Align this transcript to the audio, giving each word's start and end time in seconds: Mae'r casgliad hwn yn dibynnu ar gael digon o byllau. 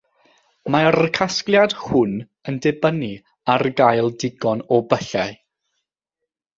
Mae'r 0.75 0.95
casgliad 1.17 1.75
hwn 1.83 2.17
yn 2.53 2.59
dibynnu 2.67 3.11
ar 3.57 3.67
gael 3.83 4.13
digon 4.27 4.69
o 4.81 4.85
byllau. 4.95 5.41